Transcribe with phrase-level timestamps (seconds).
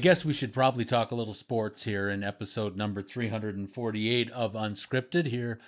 [0.00, 5.26] guess we should probably talk a little sports here in episode number 348 of Unscripted
[5.26, 5.60] here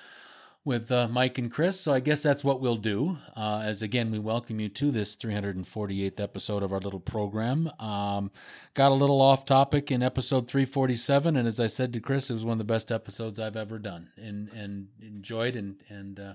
[0.65, 1.79] with uh, Mike and Chris.
[1.79, 3.19] So I guess that's what we'll do.
[3.37, 7.71] Uh, as again, we welcome you to this 348th episode of our little program.
[7.79, 8.31] Um,
[8.73, 12.35] got a little off topic in episode 347, and as I said to Chris, it
[12.35, 16.35] was one of the best episodes I've ever done, and and enjoyed, and and uh,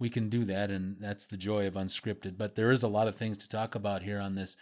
[0.00, 2.36] we can do that, and that's the joy of Unscripted.
[2.36, 4.56] But there is a lot of things to talk about here on this.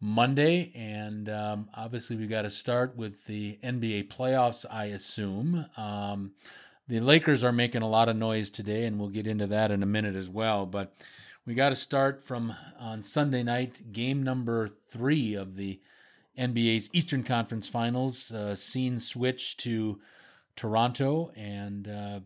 [0.00, 4.64] Monday, and um, obviously we got to start with the NBA playoffs.
[4.70, 6.32] I assume um,
[6.86, 9.82] the Lakers are making a lot of noise today, and we'll get into that in
[9.82, 10.66] a minute as well.
[10.66, 10.94] But
[11.44, 15.80] we got to start from on Sunday night, game number three of the
[16.38, 18.30] NBA's Eastern Conference Finals.
[18.30, 19.98] Uh, scene switch to
[20.54, 22.20] Toronto, and uh,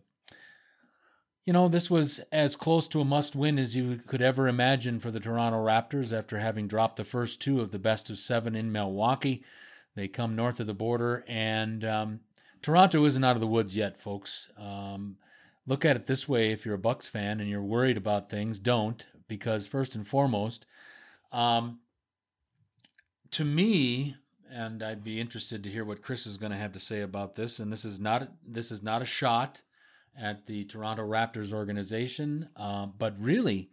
[1.45, 4.99] you know, this was as close to a must win as you could ever imagine
[4.99, 8.55] for the Toronto Raptors after having dropped the first two of the best of seven
[8.55, 9.43] in Milwaukee.
[9.95, 12.19] They come north of the border, and um,
[12.61, 14.47] Toronto isn't out of the woods yet, folks.
[14.57, 15.17] Um,
[15.67, 18.57] look at it this way if you're a Bucks fan and you're worried about things,
[18.57, 20.65] don't, because first and foremost,
[21.33, 21.79] um,
[23.31, 24.15] to me,
[24.49, 27.35] and I'd be interested to hear what Chris is going to have to say about
[27.35, 27.59] this.
[27.59, 29.61] And this is not this is not a shot
[30.19, 32.49] at the Toronto Raptors organization.
[32.55, 33.69] Uh, but really,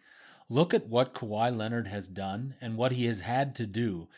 [0.48, 4.08] look at what Kawhi Leonard has done and what he has had to do.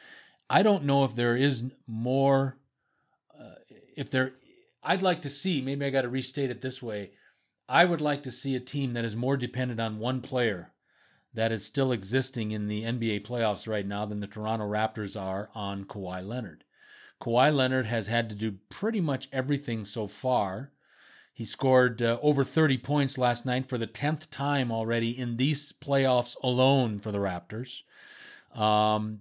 [0.48, 2.58] I don't know if there is more,
[3.38, 3.54] uh,
[3.96, 4.32] if there,
[4.82, 7.12] I'd like to see, maybe I got to restate it this way.
[7.68, 10.72] I would like to see a team that is more dependent on one player
[11.34, 15.48] that is still existing in the NBA playoffs right now than the Toronto Raptors are
[15.54, 16.64] on Kawhi Leonard.
[17.20, 20.71] Kawhi Leonard has had to do pretty much everything so far
[21.32, 25.72] he scored uh, over 30 points last night for the 10th time already in these
[25.72, 27.82] playoffs alone for the Raptors.
[28.54, 29.20] Um,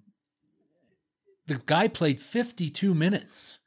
[1.47, 3.59] the guy played 52 minutes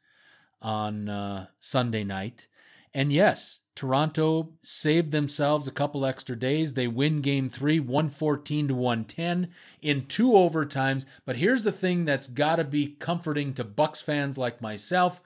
[0.61, 2.47] on uh, Sunday night.
[2.93, 6.75] And yes, Toronto saved themselves a couple extra days.
[6.75, 9.51] They win game three, 114 to 110
[9.83, 11.05] in two overtimes.
[11.25, 15.21] But here's the thing that's got to be comforting to Bucks fans like myself.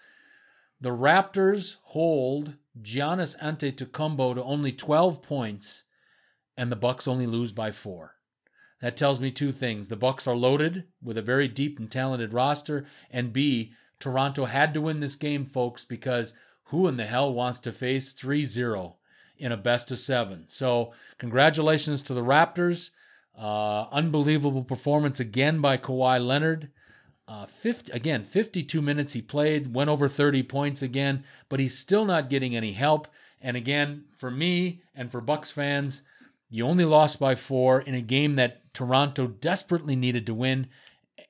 [0.80, 5.84] The Raptors hold Giannis Antetokounmpo to only 12 points,
[6.56, 8.14] and the Bucks only lose by four.
[8.80, 12.32] That tells me two things: the Bucks are loaded with a very deep and talented
[12.32, 16.34] roster, and B, Toronto had to win this game, folks, because
[16.64, 18.94] who in the hell wants to face 3-0
[19.38, 20.44] in a best of seven?
[20.48, 22.90] So, congratulations to the Raptors.
[23.36, 26.70] Uh, unbelievable performance again by Kawhi Leonard.
[27.28, 32.06] Uh, 50, again, 52 minutes he played, went over 30 points again, but he's still
[32.06, 33.06] not getting any help.
[33.42, 36.00] And again, for me and for Bucks fans,
[36.48, 40.68] you only lost by four in a game that Toronto desperately needed to win.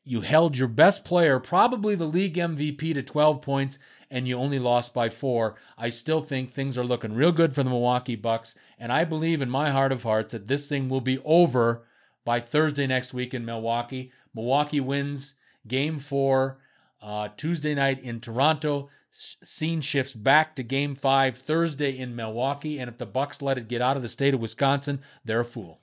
[0.05, 4.61] You held your best player, probably the league MVP, to 12 points, and you only
[4.61, 5.57] lost by four.
[5.77, 9.43] I still think things are looking real good for the Milwaukee Bucks, and I believe
[9.43, 11.85] in my heart of hearts that this thing will be over
[12.25, 14.13] by Thursday next week in Milwaukee.
[14.33, 15.35] Milwaukee wins
[15.67, 16.59] Game four,
[17.03, 18.89] uh, Tuesday night in Toronto.
[19.11, 23.69] scene shifts back to Game five Thursday in Milwaukee, and if the Bucks let it
[23.69, 25.81] get out of the state of Wisconsin, they're a fool.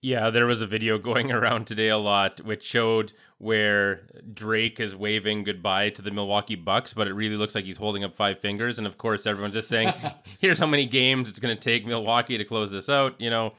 [0.00, 4.94] Yeah, there was a video going around today a lot which showed where Drake is
[4.94, 8.38] waving goodbye to the Milwaukee Bucks, but it really looks like he's holding up five
[8.38, 8.78] fingers.
[8.78, 9.92] And of course, everyone's just saying,
[10.38, 13.54] here's how many games it's going to take Milwaukee to close this out, you know.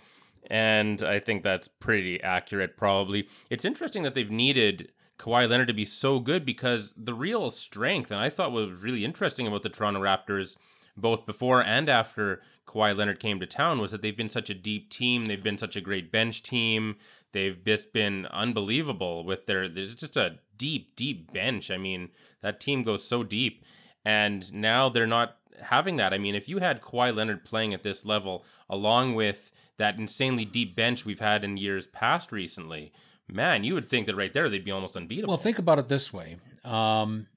[0.49, 3.27] And I think that's pretty accurate, probably.
[3.49, 8.09] It's interesting that they've needed Kawhi Leonard to be so good because the real strength,
[8.09, 10.55] and I thought what was really interesting about the Toronto Raptors,
[10.97, 14.55] both before and after Kawhi Leonard came to town, was that they've been such a
[14.55, 15.25] deep team.
[15.25, 16.95] They've been such a great bench team.
[17.31, 19.68] They've just been unbelievable with their.
[19.69, 21.69] There's just a deep, deep bench.
[21.69, 22.09] I mean,
[22.41, 23.63] that team goes so deep,
[24.03, 26.13] and now they're not having that.
[26.13, 30.45] I mean, if you had Kawhi Leonard playing at this level, along with that insanely
[30.45, 32.93] deep bench we've had in years past recently,
[33.27, 35.31] man, you would think that right there they'd be almost unbeatable.
[35.31, 37.27] Well, think about it this way: um,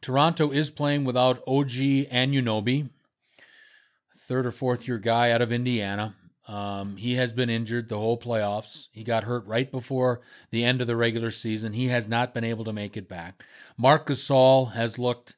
[0.00, 1.70] Toronto is playing without OG
[2.12, 2.90] Anunoby,
[4.18, 6.14] third or fourth year guy out of Indiana.
[6.46, 8.88] Um, he has been injured the whole playoffs.
[8.90, 11.74] He got hurt right before the end of the regular season.
[11.74, 13.44] He has not been able to make it back.
[13.76, 15.36] Marc Gasol has looked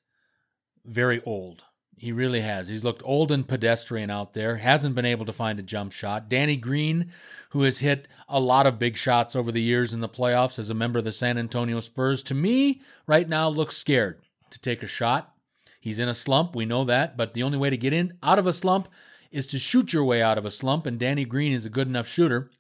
[0.84, 1.64] very old.
[2.00, 2.68] He really has.
[2.68, 4.56] He's looked old and pedestrian out there.
[4.56, 6.30] Hasn't been able to find a jump shot.
[6.30, 7.12] Danny Green,
[7.50, 10.70] who has hit a lot of big shots over the years in the playoffs as
[10.70, 14.82] a member of the San Antonio Spurs, to me, right now looks scared to take
[14.82, 15.34] a shot.
[15.78, 16.56] He's in a slump.
[16.56, 17.18] We know that.
[17.18, 18.88] But the only way to get in out of a slump
[19.30, 20.86] is to shoot your way out of a slump.
[20.86, 22.50] And Danny Green is a good enough shooter,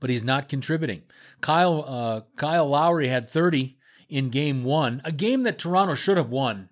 [0.00, 1.04] but he's not contributing.
[1.40, 3.78] Kyle uh, Kyle Lowry had 30
[4.10, 6.68] in game one, a game that Toronto should have won.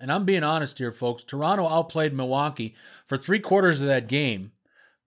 [0.00, 1.24] And I'm being honest here, folks.
[1.24, 2.74] Toronto outplayed Milwaukee
[3.06, 4.52] for three quarters of that game.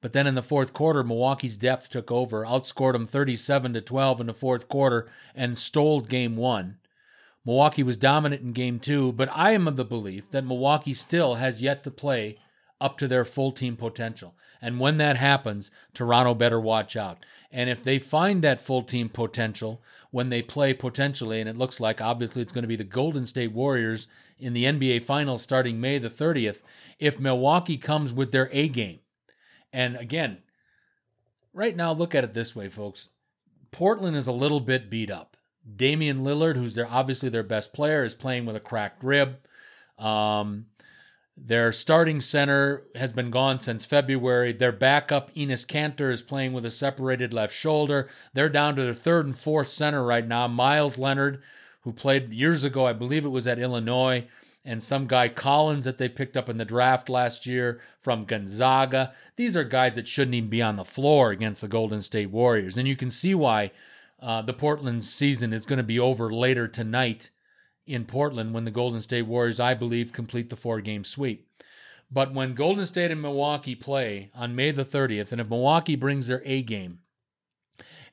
[0.02, 4.22] But then in the fourth quarter, Milwaukee's depth took over, outscored them 37 to 12
[4.22, 6.78] in the fourth quarter, and stole game one.
[7.46, 11.36] Milwaukee was dominant in game two, but I am of the belief that Milwaukee still
[11.36, 12.38] has yet to play
[12.80, 14.36] up to their full team potential.
[14.62, 17.26] And when that happens, Toronto better watch out.
[17.52, 19.82] And if they find that full team potential
[20.12, 23.26] when they play potentially, and it looks like obviously it's going to be the Golden
[23.26, 24.08] State Warriors
[24.40, 26.58] in the NBA Finals starting May the 30th,
[27.00, 29.00] if Milwaukee comes with their A game.
[29.74, 30.40] And again,
[31.54, 33.10] right now, look at it this way, folks.
[33.72, 35.38] Portland is a little bit beat up.
[35.76, 39.38] Damian Lillard, who's their obviously their best player, is playing with a cracked rib.
[40.00, 40.68] Um,
[41.36, 44.54] their starting center has been gone since February.
[44.54, 48.10] Their backup, Enes Kanter, is playing with a separated left shoulder.
[48.34, 50.48] They're down to their third and fourth center right now.
[50.48, 51.44] Meyers Leonard,
[51.88, 54.28] who played years ago, I believe it was at Illinois,
[54.66, 59.14] and some guy Collins that they picked up in the draft last year from Gonzaga.
[59.38, 62.78] These are guys that shouldn't even be on the floor against the Golden State Warriors.
[62.78, 63.72] And you can see why
[64.22, 67.30] uh, the Portland season is going to be over later tonight
[67.86, 71.48] in Portland when the Golden State Warriors, I believe, complete the four game sweep.
[72.12, 76.28] But when Golden State and Milwaukee play on May the 30th, and if Milwaukee brings
[76.28, 77.00] their A game,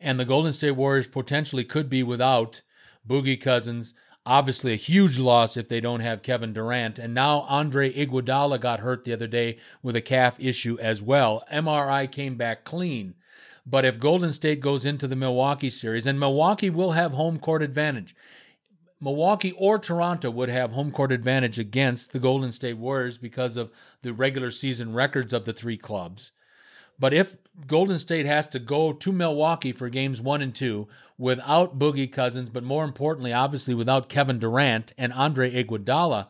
[0.00, 2.62] and the Golden State Warriors potentially could be without
[3.08, 3.94] Boogie Cousins,
[4.26, 6.98] obviously a huge loss if they don't have Kevin Durant.
[6.98, 11.44] And now Andre Iguodala got hurt the other day with a calf issue as well.
[11.52, 13.14] MRI came back clean.
[13.66, 17.62] But if Golden State goes into the Milwaukee series, and Milwaukee will have home court
[17.62, 18.14] advantage,
[19.00, 23.70] Milwaukee or Toronto would have home court advantage against the Golden State Warriors because of
[24.02, 26.32] the regular season records of the three clubs.
[26.98, 27.36] But if
[27.66, 30.88] Golden State has to go to Milwaukee for games one and two
[31.18, 36.28] without Boogie Cousins, but more importantly, obviously without Kevin Durant and Andre Iguodala,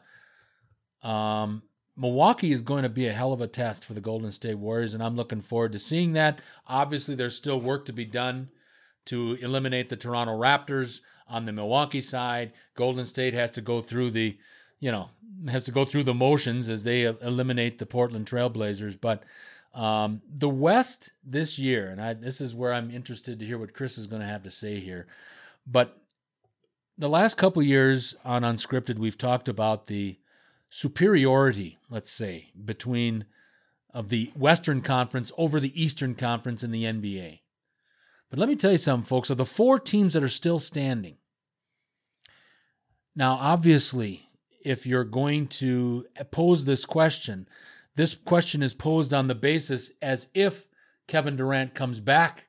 [1.02, 1.62] um,
[1.96, 4.94] Milwaukee is going to be a hell of a test for the Golden State Warriors,
[4.94, 6.40] and I'm looking forward to seeing that.
[6.66, 8.48] Obviously, there's still work to be done
[9.06, 12.52] to eliminate the Toronto Raptors on the Milwaukee side.
[12.74, 14.36] Golden State has to go through the,
[14.80, 15.10] you know,
[15.48, 18.98] has to go through the motions as they eliminate the Portland Trailblazers.
[19.00, 19.22] But
[19.74, 23.74] um, the West this year, and I, this is where I'm interested to hear what
[23.74, 25.06] Chris is going to have to say here.
[25.66, 26.00] But
[26.96, 30.18] the last couple years on Unscripted, we've talked about the
[30.70, 33.24] superiority, let's say, between
[33.92, 37.40] of the Western Conference over the Eastern Conference in the NBA.
[38.30, 39.30] But let me tell you something, folks.
[39.30, 41.16] Of the four teams that are still standing,
[43.16, 44.28] now, obviously,
[44.64, 47.48] if you're going to pose this question,
[47.96, 50.66] this question is posed on the basis as if
[51.06, 52.46] Kevin Durant comes back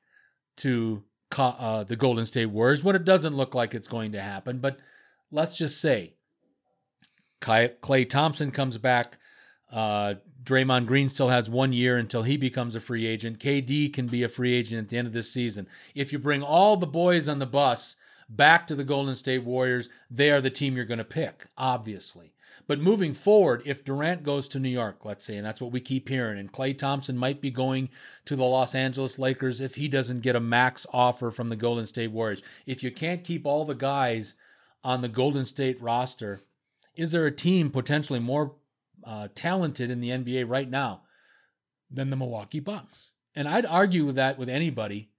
[0.58, 1.04] to
[1.38, 4.60] uh, the Golden State Warriors, when it doesn't look like it's going to happen.
[4.60, 4.80] But
[5.32, 6.16] let's just say
[7.42, 9.18] Klay Thompson comes back.
[9.72, 13.40] Uh, Draymond Green still has one year until he becomes a free agent.
[13.40, 15.68] KD can be a free agent at the end of this season.
[15.94, 17.96] If you bring all the boys on the bus
[18.30, 22.34] back to the Golden State Warriors, they are the team you're going to pick, obviously.
[22.68, 25.80] But moving forward, if Durant goes to New York, let's say, and that's what we
[25.80, 27.90] keep hearing, and Klay Thompson might be going
[28.26, 31.86] to the Los Angeles Lakers if he doesn't get a max offer from the Golden
[31.86, 32.42] State Warriors.
[32.66, 34.34] If you can't keep all the guys
[34.84, 36.42] on the Golden State roster,
[36.96, 38.56] is there a team potentially more
[39.06, 41.02] uh, talented in the NBA right now
[41.92, 43.12] than the Milwaukee Bucks.
[43.36, 45.10] And I'd argue that with anybody.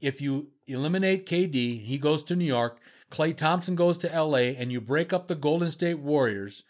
[0.00, 2.78] If you eliminate KD, he goes to New York,
[3.10, 6.64] Klay Thompson goes to LA, and you break up the Golden State Warriors.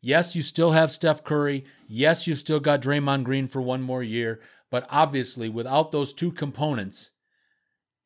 [0.00, 1.64] Yes, you still have Steph Curry.
[1.88, 4.40] Yes, you've still got Draymond Green for one more year.
[4.70, 7.10] But obviously, without those two components,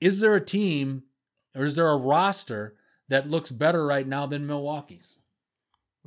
[0.00, 1.04] is there a team
[1.54, 2.76] or is there a roster
[3.08, 5.16] that looks better right now than Milwaukee's?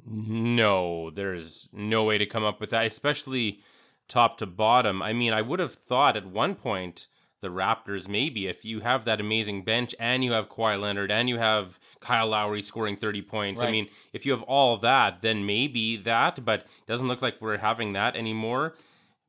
[0.05, 3.59] No, there's no way to come up with that, especially
[4.07, 5.01] top to bottom.
[5.01, 7.07] I mean, I would have thought at one point
[7.41, 11.29] the Raptors maybe if you have that amazing bench and you have Kawhi Leonard and
[11.29, 13.61] you have Kyle Lowry scoring 30 points.
[13.61, 13.69] Right.
[13.69, 17.41] I mean, if you have all that, then maybe that, but it doesn't look like
[17.41, 18.75] we're having that anymore.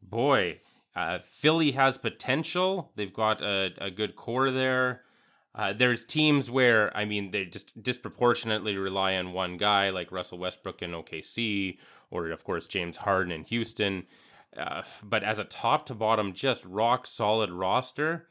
[0.02, 0.61] Boy,
[0.95, 2.93] uh, Philly has potential.
[2.97, 5.02] They've got a, a good core there.
[5.54, 10.38] Uh, there's teams where I mean they just disproportionately rely on one guy, like Russell
[10.38, 11.78] Westbrook in OKC,
[12.11, 14.04] or of course James Harden in Houston.
[14.57, 18.26] Uh, but as a top to bottom, just rock solid roster,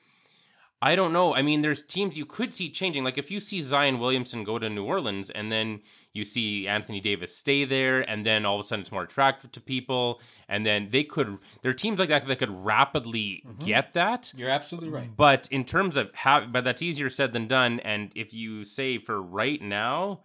[0.84, 1.34] I don't know.
[1.34, 3.06] I mean, there's teams you could see changing.
[3.06, 5.80] Like if you see Zion Williamson go to New Orleans and then
[6.12, 9.50] you see Anthony Davis stay there, and then all of a sudden it's more attractive
[9.54, 11.38] to people, and then they could.
[11.62, 13.66] There are teams like that that could rapidly mm-hmm.
[13.66, 14.34] get that.
[14.36, 15.10] You're absolutely right.
[15.16, 17.80] But in terms of how, but that's easier said than done.
[17.80, 20.24] And if you say for right now,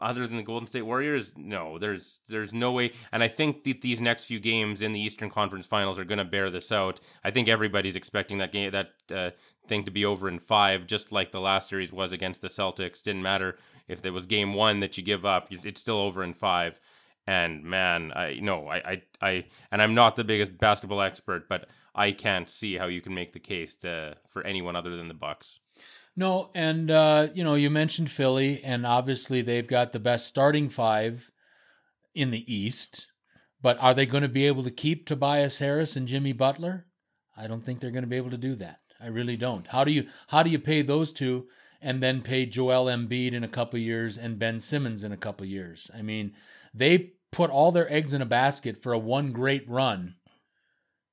[0.00, 2.92] other than the Golden State Warriors, no, there's there's no way.
[3.12, 6.18] And I think that these next few games in the Eastern Conference Finals are going
[6.18, 7.00] to bear this out.
[7.24, 9.30] I think everybody's expecting that game that uh,
[9.68, 13.02] thing to be over in five, just like the last series was against the Celtics.
[13.02, 13.56] Didn't matter
[13.86, 16.80] if there was game one that you give up, it's still over in five.
[17.26, 21.68] And man, I no, I I, I and I'm not the biggest basketball expert, but
[21.94, 25.14] I can't see how you can make the case to, for anyone other than the
[25.14, 25.58] Bucks.
[26.16, 30.68] No, and uh, you know, you mentioned Philly, and obviously they've got the best starting
[30.68, 31.30] five
[32.14, 33.08] in the East.
[33.60, 36.86] But are they going to be able to keep Tobias Harris and Jimmy Butler?
[37.36, 38.80] I don't think they're going to be able to do that.
[39.00, 39.66] I really don't.
[39.66, 41.46] How do you how do you pay those two
[41.80, 45.46] and then pay Joel Embiid in a couple years and Ben Simmons in a couple
[45.46, 45.90] years?
[45.94, 46.34] I mean,
[46.74, 50.16] they put all their eggs in a basket for a one great run,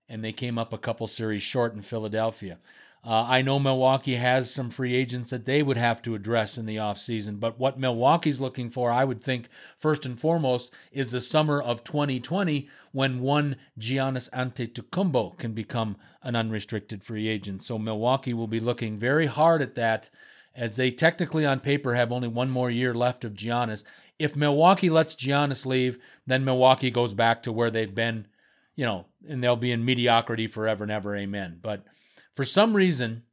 [0.09, 2.59] and they came up a couple series short in Philadelphia.
[3.05, 6.65] Uh, I know Milwaukee has some free agents that they would have to address in
[6.65, 9.47] the offseason, but what Milwaukee's looking for, I would think,
[9.77, 16.35] first and foremost, is the summer of 2020 when one Giannis Antetokounmpo can become an
[16.35, 17.61] unrestricted free agent.
[17.61, 20.09] So Milwaukee will be looking very hard at that
[20.55, 23.83] as they technically on paper have only one more year left of Giannis.
[24.17, 28.25] If Milwaukee lets Giannis leave, then Milwaukee goes back to where they've been,
[28.75, 31.15] you know, and they'll be in mediocrity forever and ever.
[31.15, 31.59] Amen.
[31.61, 31.83] But
[32.35, 33.23] for some reason,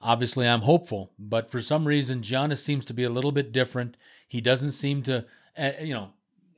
[0.00, 3.96] obviously I'm hopeful, but for some reason, Giannis seems to be a little bit different.
[4.28, 5.24] He doesn't seem to,
[5.56, 6.10] uh, you know,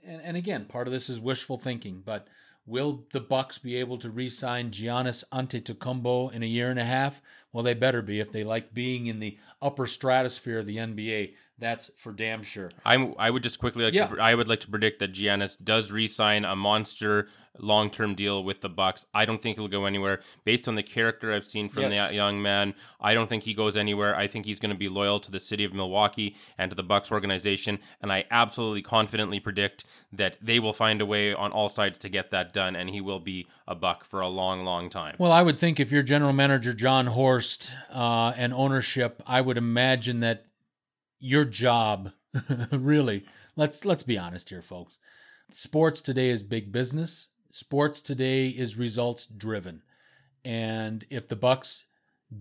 [0.04, 2.28] and, and again, part of this is wishful thinking, but
[2.66, 7.22] will the Bucks be able to re-sign Giannis Antetokounmpo in a year and a half?
[7.53, 11.35] Well, they better be if they like being in the upper stratosphere of the NBA.
[11.59, 12.71] That's for damn sure.
[12.85, 13.15] I'm.
[13.19, 13.95] I would just quickly like.
[13.95, 14.09] Yeah.
[14.09, 18.61] To, I would like to predict that Giannis does re-sign a monster long-term deal with
[18.61, 19.07] the Bucks.
[19.15, 22.11] I don't think he'll go anywhere based on the character I've seen from yes.
[22.11, 22.75] the young man.
[23.00, 24.17] I don't think he goes anywhere.
[24.17, 26.83] I think he's going to be loyal to the city of Milwaukee and to the
[26.83, 31.69] Bucks organization, and I absolutely confidently predict that they will find a way on all
[31.69, 34.88] sides to get that done and he will be a Buck for a long long
[34.88, 35.17] time.
[35.19, 37.36] Well, I would think if you're general manager Jon Horst
[37.93, 40.47] uh, and ownership, I would imagine that
[41.19, 42.12] your job
[42.71, 43.25] really
[43.57, 44.99] let's let's be honest here folks.
[45.52, 49.83] Sports today is big business sports today is results driven.
[50.45, 51.85] And if the Bucks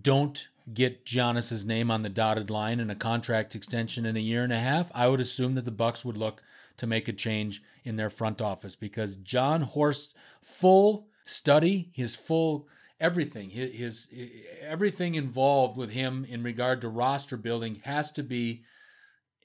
[0.02, 4.44] don't get Giannis's name on the dotted line in a contract extension in a year
[4.44, 6.42] and a half, I would assume that the Bucks would look
[6.78, 12.68] to make a change in their front office because Jon Horst's full study, his full
[13.00, 14.08] everything, his, his
[14.62, 18.64] everything involved with him in regard to roster building has to be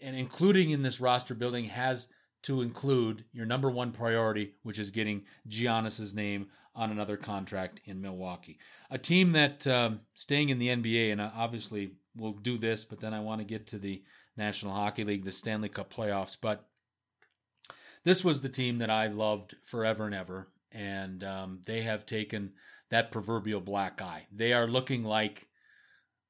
[0.01, 2.09] and including in this roster building has
[2.43, 8.01] to include your number one priority, which is getting Giannis's name on another contract in
[8.01, 8.59] Milwaukee.
[8.91, 13.13] A team that um, staying in the NBA, and obviously we'll do this, but then
[13.13, 14.03] I want to get to the
[14.37, 16.37] National Hockey League, the Stanley Cup playoffs.
[16.41, 16.65] But
[18.05, 22.53] this was the team that I loved forever and ever, and um, they have taken
[22.91, 24.27] that proverbial black eye.
[24.33, 25.47] They are looking like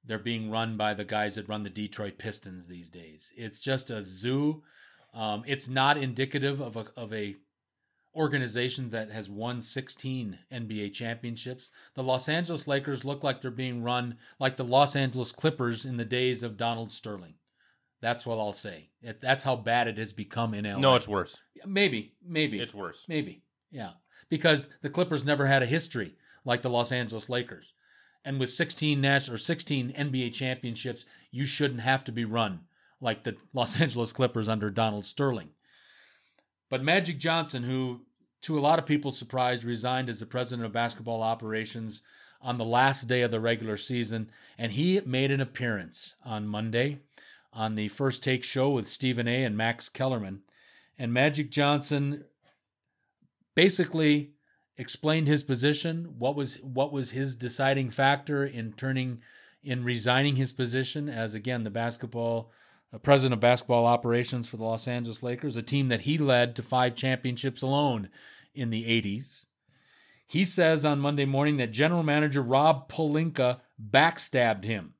[0.04, 3.32] they're being run by the guys that run the Detroit Pistons these days.
[3.36, 4.62] It's just a zoo
[5.14, 7.36] um, it's not indicative of a of a
[8.16, 11.70] organization that has won 16 NBA championships.
[11.94, 15.96] The Los Angeles Lakers look like they're being run like the Los Angeles Clippers in
[15.96, 17.34] the days of Donald Sterling.
[18.00, 18.90] That's what I'll say.
[19.02, 20.80] It, that's how bad it has become in LA.
[20.80, 21.40] No, it's worse.
[21.66, 23.04] Maybe, maybe it's worse.
[23.08, 23.90] Maybe, yeah,
[24.28, 27.72] because the Clippers never had a history like the Los Angeles Lakers,
[28.24, 32.60] and with 16 national or 16 NBA championships, you shouldn't have to be run
[33.00, 35.50] like the Los Angeles Clippers under Donald Sterling.
[36.68, 38.00] But Magic Johnson, who
[38.42, 42.02] to a lot of people's surprise resigned as the president of basketball operations
[42.40, 47.00] on the last day of the regular season, and he made an appearance on Monday
[47.52, 49.44] on the First Take show with Stephen A.
[49.44, 50.42] and Max Kellerman.
[50.98, 52.24] And Magic Johnson
[53.54, 54.32] basically
[54.80, 59.20] explained his position, what was what was his deciding factor in turning
[59.62, 62.50] in resigning his position as again the basketball
[62.92, 66.56] uh, president of basketball operations for the Los Angeles Lakers, a team that he led
[66.56, 68.08] to five championships alone
[68.54, 69.44] in the 80s.
[70.26, 73.60] He says on Monday morning that general manager Rob Pelinka
[73.90, 74.94] backstabbed him,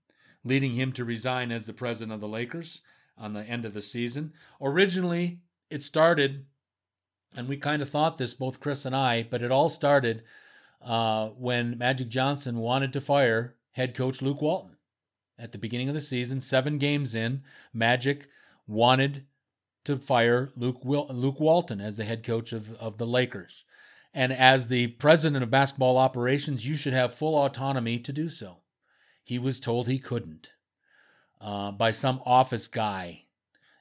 [0.45, 2.83] leading him to resign as the president of the Lakers
[3.17, 4.35] on the end of the season.
[4.61, 6.45] Originally, it started,
[7.37, 10.23] and we kind of thought this, both Chris and I, but it all started
[10.83, 14.77] uh, when Magic Johnson wanted to fire head coach Luke Walton.
[15.39, 18.29] At the beginning of the season, seven games in, Magic
[18.67, 19.25] wanted
[19.85, 23.65] to fire Luke Wil- Luke Walton as the head coach of, of the Lakers.
[24.13, 28.59] And as the president of basketball operations, you should have full autonomy to do so.
[29.23, 30.51] He was told he couldn't
[31.41, 33.25] uh, by some office guy.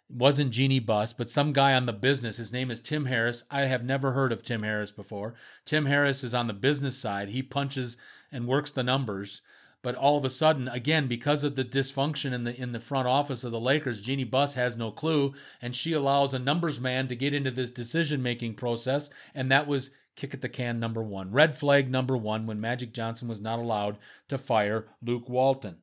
[0.09, 2.37] Wasn't Jeanie Buss, but some guy on the business.
[2.37, 3.43] His name is Tim Harris.
[3.51, 5.35] I have never heard of Tim Harris before.
[5.65, 7.29] Tim Harris is on the business side.
[7.29, 7.95] He punches
[8.31, 9.41] and works the numbers.
[9.81, 13.07] But all of a sudden, again, because of the dysfunction in the in the front
[13.07, 17.07] office of the Lakers, Jeanie Buss has no clue, and she allows a numbers man
[17.07, 21.01] to get into this decision making process, and that was kick at the can number
[21.01, 23.97] one, red flag number one, when Magic Johnson was not allowed
[24.27, 25.77] to fire Luke Walton.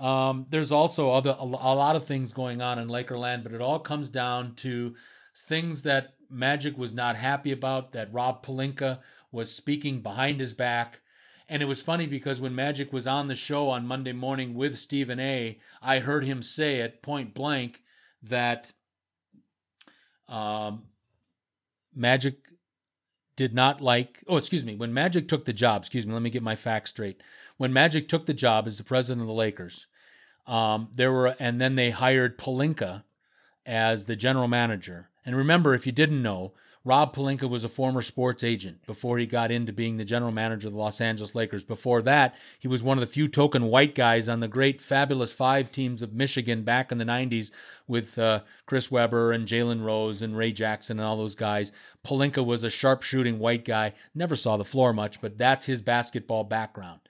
[0.00, 3.78] Um, there's also other a, lot of things going on in Lakerland, but it all
[3.78, 4.94] comes down to
[5.36, 7.92] things that Magic was not happy about.
[7.92, 11.00] That Rob Pelinka was speaking behind his back.
[11.50, 14.78] And it was funny because when Magic was on the show on Monday morning with
[14.78, 17.82] Stephen A, I heard him say at point blank
[18.22, 18.72] that
[20.28, 20.84] um,
[21.94, 22.36] Magic
[23.36, 26.30] did not like, oh, excuse me, when Magic took the job, excuse me, let me
[26.30, 27.22] get my facts straight.
[27.56, 29.86] When Magic took the job as the president of the Lakers,
[30.50, 33.04] um, there were, and then they hired Pelinka
[33.64, 35.08] as the general manager.
[35.24, 36.52] And remember, if you didn't know,
[36.82, 40.66] Rob Pelinka was a former sports agent before he got into being the general manager
[40.66, 41.62] of the Los Angeles Lakers.
[41.62, 45.30] Before that, he was one of the few token white guys on the great Fabulous
[45.30, 47.50] Five teams of Michigan back in the 90s
[47.86, 51.70] with uh, Chris Webber and Jalen Rose and Ray Jackson and all those guys.
[52.04, 55.82] Pelinka was a sharp shooting white guy, never saw the floor much, but that's his
[55.82, 57.00] basketball background.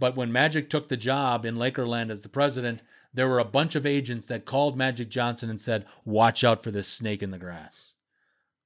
[0.00, 2.80] But when Magic took the job in Lakerland as the president,
[3.12, 6.70] there were a bunch of agents that called Magic Johnson and said, Watch out for
[6.70, 7.92] this snake in the grass.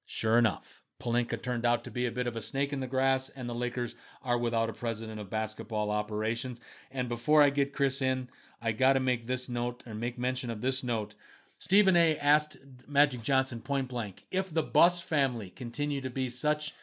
[0.07, 3.31] Sure enough, Pelinka turned out to be a bit of a snake in the grass,
[3.31, 6.61] and the Lakers are without a president of basketball operations.
[6.93, 8.29] And before I get Chris in,
[8.63, 11.17] I got to make this note or make mention of this note.
[11.59, 12.17] Stephen A.
[12.19, 16.75] asked Magic Johnson point blank if the Buss family continue to be such,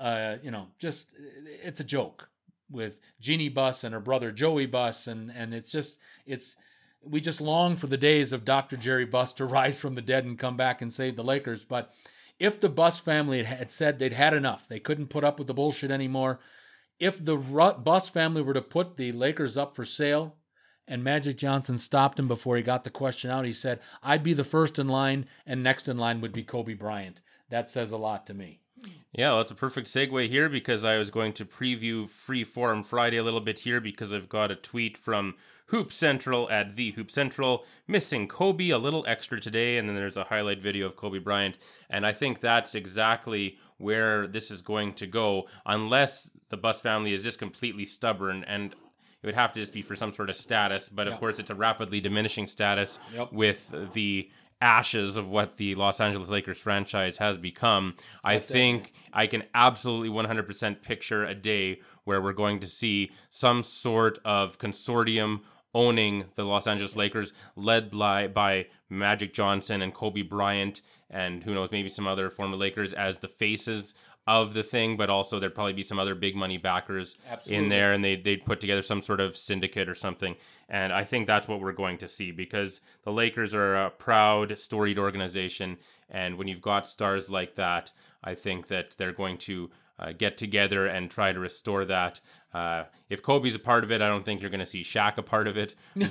[0.00, 1.14] uh, you know, just
[1.62, 2.29] it's a joke
[2.70, 6.56] with Jeanie Buss and her brother Joey Buss, and and it's just it's
[7.02, 8.76] we just long for the days of Dr.
[8.76, 11.92] Jerry Buss to rise from the dead and come back and save the Lakers, but
[12.38, 15.54] if the Buss family had said they'd had enough, they couldn't put up with the
[15.54, 16.40] bullshit anymore.
[16.98, 20.36] If the Buss family were to put the Lakers up for sale,
[20.88, 24.32] and Magic Johnson stopped him before he got the question out, he said, "I'd be
[24.32, 27.96] the first in line, and next in line would be Kobe Bryant." That says a
[27.96, 28.62] lot to me.
[29.12, 32.82] Yeah, well, that's a perfect segue here because I was going to preview Free Forum
[32.84, 35.34] Friday a little bit here because I've got a tweet from
[35.66, 40.16] Hoop Central at the Hoop Central, missing Kobe a little extra today, and then there's
[40.16, 41.56] a highlight video of Kobe Bryant.
[41.88, 47.12] And I think that's exactly where this is going to go, unless the Buss family
[47.12, 48.72] is just completely stubborn and
[49.22, 51.50] it would have to just be for some sort of status, but of course it's
[51.50, 53.32] a rapidly diminishing status Yep.
[53.32, 57.94] with the ashes of what the Los Angeles Lakers franchise has become.
[58.22, 63.62] I think I can absolutely 100% picture a day where we're going to see some
[63.62, 65.40] sort of consortium
[65.74, 71.54] owning the Los Angeles Lakers, led by, by Magic Johnson and Kobe Bryant, and who
[71.54, 73.94] knows, maybe some other former Lakers as the faces
[74.30, 77.64] of the thing, but also there'd probably be some other big money backers Absolutely.
[77.64, 80.36] in there, and they they'd put together some sort of syndicate or something.
[80.68, 84.56] And I think that's what we're going to see because the Lakers are a proud,
[84.58, 87.90] storied organization, and when you've got stars like that,
[88.22, 92.20] I think that they're going to uh, get together and try to restore that.
[92.52, 95.18] Uh, if Kobe's a part of it, I don't think you're going to see Shaq
[95.18, 95.74] a part of it.
[95.96, 96.06] well,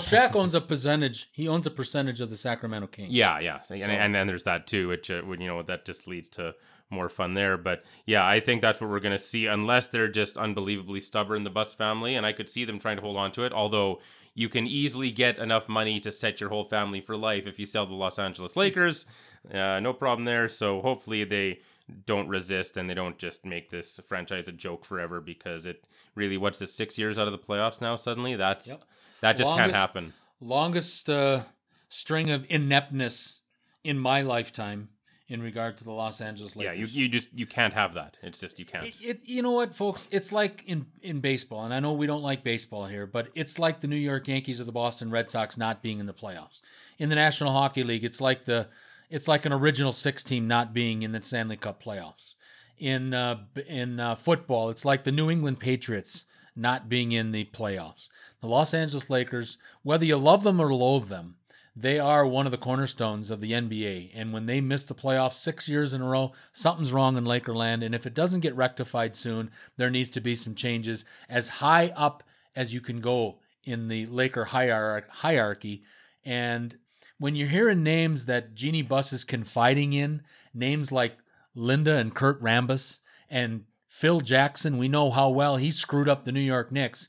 [0.00, 1.28] Shaq owns a percentage.
[1.32, 3.12] He owns a percentage of the Sacramento Kings.
[3.12, 6.06] Yeah, yeah, and, and then there's that too, which uh, would you know that just
[6.06, 6.54] leads to
[6.90, 7.56] more fun there.
[7.56, 11.44] But yeah, I think that's what we're going to see, unless they're just unbelievably stubborn,
[11.44, 13.52] the Buss family, and I could see them trying to hold on to it.
[13.52, 14.00] Although
[14.34, 17.66] you can easily get enough money to set your whole family for life if you
[17.66, 19.06] sell the Los Angeles Lakers,
[19.52, 20.48] uh, no problem there.
[20.48, 21.60] So hopefully they
[22.06, 26.38] don't resist and they don't just make this franchise a joke forever because it really
[26.38, 28.84] what's the six years out of the playoffs now suddenly that's Yep.
[29.20, 31.42] that just can't happen Longest uh,
[31.90, 33.40] string of ineptness
[33.82, 34.88] in my lifetime
[35.34, 36.78] in regard to the Los Angeles Lakers.
[36.78, 39.42] yeah you, you just you can't have that it's just you can't It, it, you
[39.42, 40.08] know what, folks?
[40.10, 43.58] It's like in in baseball, and I know we don't like baseball here, but it's
[43.58, 46.60] like the New York Yankees or the Boston Red Sox not being in the playoffs.
[46.98, 48.68] In the National Hockey League, it's like the
[49.10, 52.34] it's like an original six team not being in the Stanley Cup playoffs.
[52.78, 57.44] In uh, in uh, football, it's like the New England Patriots not being in the
[57.46, 58.08] playoffs.
[58.40, 61.36] The Los Angeles Lakers, whether you love them or loathe them,
[61.76, 64.12] they are one of the cornerstones of the NBA.
[64.14, 67.84] And when they miss the playoffs six years in a row, something's wrong in Lakerland.
[67.84, 71.04] And if it doesn't get rectified soon, there needs to be some changes.
[71.28, 72.22] As high up
[72.54, 75.82] as you can go in the Laker hierarchy.
[76.24, 76.76] And
[77.18, 81.16] when you're hearing names that Jeanie Buss is confiding in, names like
[81.56, 86.32] Linda and Kurt Rambis and Phil Jackson, we know how well he screwed up the
[86.32, 87.08] New York Knicks.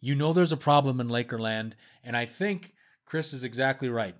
[0.00, 1.72] You know there's a problem in Lakerland.
[2.02, 2.72] And I think
[3.06, 4.16] Chris is exactly right.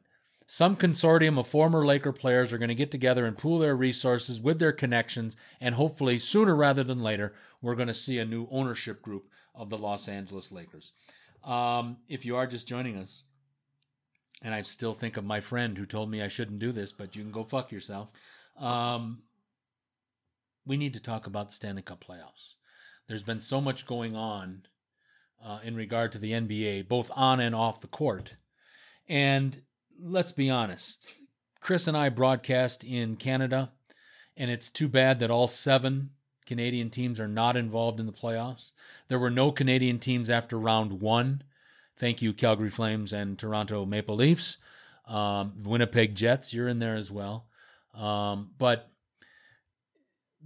[0.46, 4.40] Some consortium of former Laker players are going to get together and pool their resources
[4.40, 8.46] with their connections, and hopefully, sooner rather than later, we're going to see a new
[8.50, 10.92] ownership group of the Los Angeles Lakers.
[11.42, 13.24] Um, if you are just joining us,
[14.40, 17.16] and I still think of my friend who told me I shouldn't do this, but
[17.16, 18.12] you can go fuck yourself.
[18.56, 19.22] Um,
[20.64, 22.54] we need to talk about the Stanley Cup playoffs.
[23.08, 24.62] There's been so much going on
[25.44, 28.34] uh, in regard to the NBA, both on and off the court.
[29.08, 29.62] And
[30.00, 31.06] let's be honest,
[31.60, 33.72] Chris and I broadcast in Canada,
[34.36, 36.10] and it's too bad that all seven
[36.44, 38.70] Canadian teams are not involved in the playoffs.
[39.08, 41.42] There were no Canadian teams after round one.
[41.96, 44.58] Thank you, Calgary Flames and Toronto Maple Leafs.
[45.06, 47.46] Um, Winnipeg Jets, you're in there as well.
[47.94, 48.90] Um, but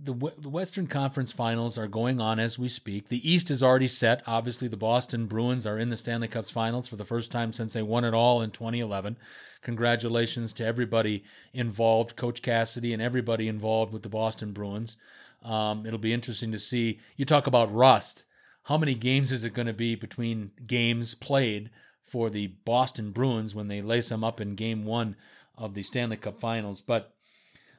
[0.03, 3.09] the, the Western Conference Finals are going on as we speak.
[3.09, 4.23] The East is already set.
[4.27, 7.75] Obviously, the Boston Bruins are in the Stanley Cup Finals for the first time since
[7.75, 9.17] they won it all in 2011.
[9.63, 14.97] Congratulations to everybody involved, Coach Cassidy and everybody involved with the Boston Bruins.
[15.43, 16.99] Um, it'll be interesting to see.
[17.17, 18.25] You talk about rust.
[18.65, 21.71] How many games is it going to be between games played
[22.05, 25.17] for the Boston Bruins when they lace them up in game one
[25.59, 26.81] of the Stanley Cup Finals?
[26.81, 27.15] But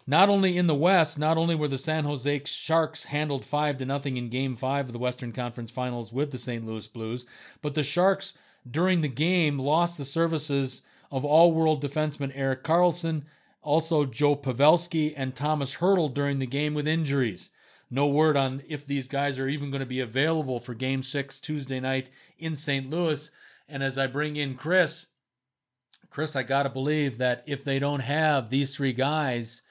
[0.07, 3.85] not only in the West, not only were the San Jose Sharks handled 5 to
[3.85, 6.65] nothing in game 5 of the Western Conference Finals with the St.
[6.65, 7.25] Louis Blues,
[7.61, 8.33] but the Sharks
[8.69, 13.23] during the game lost the services of all-world defenseman Erik Karlsson,
[13.61, 17.51] also Joe Pavelski and Tomas Hertl during the game with injuries.
[17.89, 21.41] No word on if these guys are even going to be available for game 6
[21.41, 22.09] Tuesday night
[22.39, 22.89] in St.
[22.89, 23.29] Louis.
[23.67, 25.07] And as I bring in Chris,
[26.09, 29.61] Chris, I got to believe that if they don't have these three guys,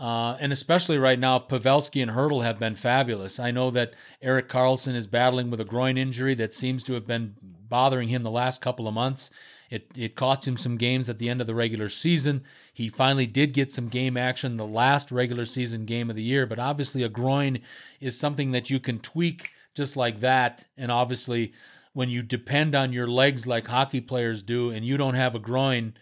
[0.00, 3.38] uh, and especially right now, Pavelski and Hertl have been fabulous.
[3.38, 7.06] I know that Erik Karlsson is battling with a groin injury that seems to have
[7.06, 9.30] been bothering him the last couple of months.
[9.68, 12.44] It, it cost him some games at the end of the regular season.
[12.72, 16.46] He finally did get some game action the last regular season game of the year,
[16.46, 17.60] but obviously a groin
[18.00, 20.66] is something that you can tweak just like that.
[20.78, 21.52] And obviously,
[21.92, 25.38] when you depend on your legs like hockey players do and you don't have a
[25.38, 25.92] groin,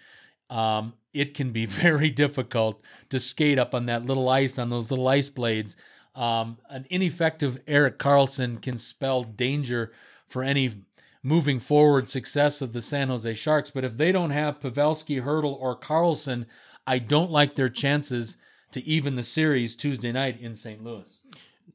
[0.51, 4.91] um, it can be very difficult to skate up on that little ice on those
[4.91, 5.77] little ice blades.
[6.15, 9.93] Um, an ineffective Erik Karlsson can spell danger
[10.27, 10.83] for any
[11.23, 13.71] moving forward success of the San Jose Sharks.
[13.71, 16.47] But if they don't have Pavelski, Hertl, or Karlsson,
[16.87, 18.37] I don't like their chances
[18.73, 20.83] to even the series Tuesday night in St.
[20.83, 21.18] Louis.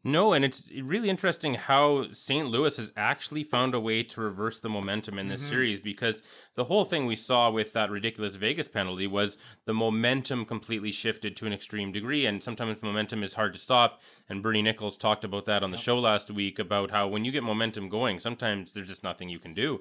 [0.06, 2.50] No, and it's really interesting how St.
[2.50, 5.50] Louis has actually found a way to reverse the momentum in this mm-hmm.
[5.50, 6.22] series because
[6.56, 11.38] the whole thing we saw with that ridiculous Vegas penalty was the momentum completely shifted
[11.38, 12.26] to an extreme degree.
[12.26, 14.02] And sometimes momentum is hard to stop.
[14.28, 17.32] And Bernie Nicholls talked about that on the show last week about how when you
[17.32, 19.80] get momentum going, sometimes there's just nothing you can do.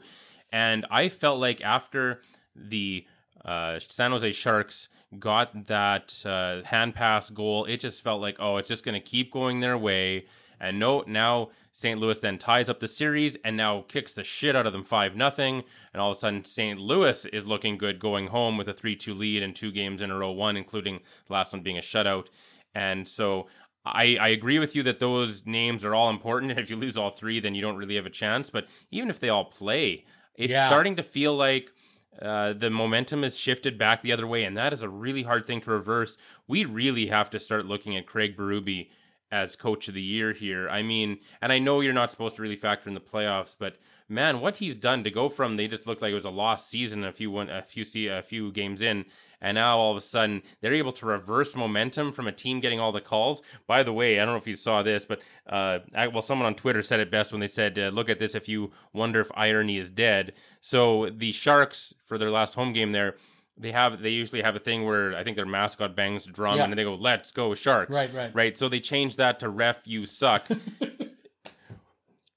[0.53, 2.21] And I felt like after
[2.55, 3.07] the
[3.45, 8.57] uh, San Jose Sharks got that uh, hand pass goal, it just felt like, oh,
[8.57, 10.27] it's just going to keep going their way.
[10.61, 11.99] And no, now St.
[11.99, 15.17] Louis then ties up the series and now kicks the shit out of them 5
[15.17, 15.65] nothing.
[15.93, 16.79] And all of a sudden, St.
[16.79, 20.11] Louis is looking good going home with a 3 2 lead and two games in
[20.11, 22.29] a row, one, including the last one being a shutout.
[22.75, 23.49] And so
[23.85, 26.53] I, I agree with you that those names are all important.
[26.59, 28.49] If you lose all three, then you don't really have a chance.
[28.49, 30.05] But even if they all play,
[30.37, 30.69] it's yeah.
[30.69, 31.73] starting to feel like
[32.21, 35.47] uh, the momentum has shifted back the other way, and that is a really hard
[35.47, 36.19] thing to reverse.
[36.47, 38.89] We really have to start looking at Craig Berube
[39.31, 40.69] as coach of the year here.
[40.69, 43.77] I mean, and I know you're not supposed to really factor in the playoffs, but
[44.13, 46.69] man, what he's done to go from they just looked like it was a lost
[46.69, 49.05] season a few one a few see a few games in
[49.41, 52.81] and now all of a sudden they're able to reverse momentum from a team getting
[52.81, 53.43] all the calls.
[53.67, 56.47] By the way, I don't know if you saw this, but uh, I, well, someone
[56.47, 59.21] on Twitter said it best when they said, uh, "Look at this if you wonder
[59.21, 63.17] if irony is dead." So the Sharks for their last home game there
[63.59, 66.57] they have they usually have a thing where I think their mascot bangs the drum
[66.57, 66.65] yeah.
[66.65, 68.57] and they go, "Let's go Sharks!" Right, right, right.
[68.57, 70.49] So they changed that to "Ref, you suck."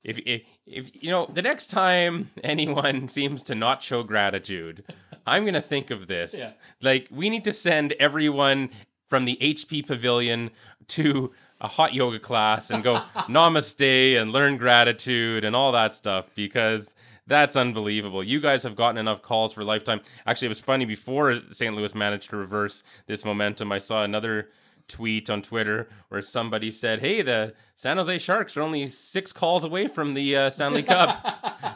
[0.05, 4.83] if, if if you know the next time anyone seems to not show gratitude,
[5.25, 6.35] I'm gonna think of this.
[6.37, 6.51] Yeah.
[6.81, 8.69] Like we need to send everyone
[9.09, 10.51] from the HP Pavilion
[10.89, 16.29] to a hot yoga class and go namaste and learn gratitude and all that stuff
[16.35, 16.93] because
[17.27, 18.23] that's unbelievable.
[18.23, 20.01] You guys have gotten enough calls for lifetime.
[20.27, 21.75] Actually, it was funny before St.
[21.75, 23.71] Louis managed to reverse this momentum.
[23.71, 24.49] I saw another
[24.87, 29.63] tweet on Twitter where somebody said, "Hey, the San Jose Sharks are only six calls
[29.63, 31.23] away from the uh, Stanley Cup."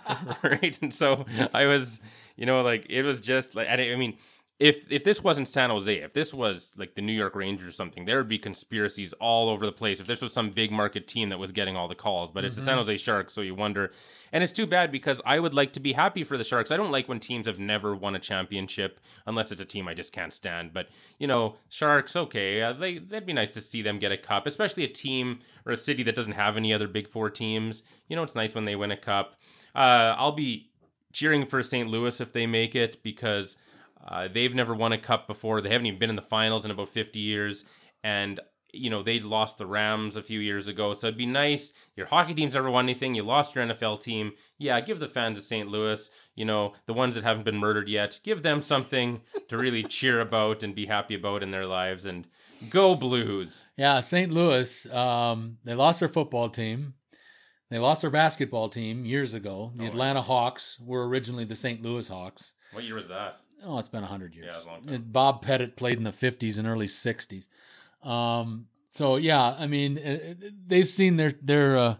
[0.43, 1.99] right, and so I was,
[2.35, 4.17] you know, like it was just like I mean
[4.59, 7.71] if if this wasn't San Jose, if this was like the New York Rangers or
[7.71, 10.01] something, there would be conspiracies all over the place.
[10.01, 12.55] If this was some big market team that was getting all the calls, but it's
[12.55, 12.61] mm-hmm.
[12.61, 12.79] the San mm-hmm.
[12.79, 13.93] Jose Sharks, so you wonder.
[14.33, 16.71] And it's too bad because I would like to be happy for the Sharks.
[16.71, 19.93] I don't like when teams have never won a championship unless it's a team I
[19.93, 20.73] just can't stand.
[20.73, 24.17] But you know, Sharks, okay, uh, they that'd be nice to see them get a
[24.17, 27.83] cup, especially a team or a city that doesn't have any other Big Four teams.
[28.09, 29.39] You know, it's nice when they win a cup.
[29.73, 30.69] Uh, I'll be
[31.13, 31.89] cheering for St.
[31.89, 33.55] Louis if they make it because
[34.07, 35.61] uh, they've never won a cup before.
[35.61, 37.65] They haven't even been in the finals in about 50 years.
[38.03, 38.39] And,
[38.73, 40.93] you know, they lost the Rams a few years ago.
[40.93, 41.73] So it'd be nice.
[41.95, 43.13] Your hockey team's never won anything.
[43.13, 44.33] You lost your NFL team.
[44.57, 45.67] Yeah, give the fans of St.
[45.67, 49.83] Louis, you know, the ones that haven't been murdered yet, give them something to really
[49.89, 52.05] cheer about and be happy about in their lives.
[52.05, 52.27] And
[52.69, 53.65] go Blues.
[53.77, 54.31] Yeah, St.
[54.31, 56.93] Louis, um, they lost their football team.
[57.69, 59.71] They lost their basketball team years ago.
[59.75, 61.83] The oh, Atlanta Hawks were originally the St.
[61.83, 62.53] Louis Hawks.
[62.71, 63.35] What year was that?
[63.65, 64.47] Oh, it's been hundred years.
[64.47, 65.05] Yeah, a long time.
[65.07, 67.47] Bob Pettit played in the fifties and early sixties.
[68.03, 71.95] Um, so yeah, I mean, uh, uh, they've seen their their uh,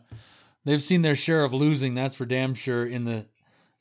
[0.66, 1.96] they've seen their share of losing.
[1.96, 3.26] That's for damn sure in the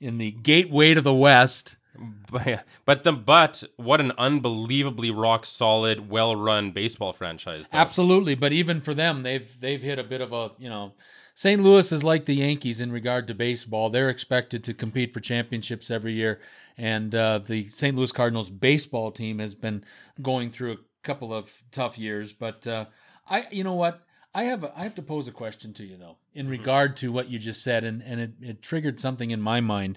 [0.01, 1.77] in the gateway to the West.
[2.31, 7.69] But, but the but what an unbelievably rock solid, well run baseball franchise.
[7.69, 7.79] Though.
[7.79, 10.93] Absolutely, but even for them, they've they've hit a bit of a you know
[11.39, 11.63] St.
[11.63, 13.91] Louis is like the Yankees in regard to baseball.
[13.91, 16.41] They're expected to compete for championships every year,
[16.77, 17.97] and uh, the St.
[17.97, 19.85] Louis Cardinals baseball team has been
[20.21, 22.33] going through a couple of tough years.
[22.33, 22.87] But uh,
[23.31, 24.03] I, you know what,
[24.35, 26.51] I have a, I have to pose a question to you though in mm-hmm.
[26.51, 29.97] regard to what you just said, and and it, it triggered something in my mind.